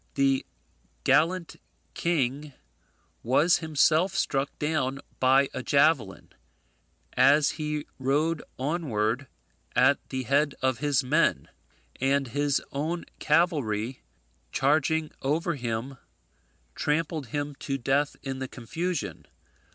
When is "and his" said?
11.97-12.63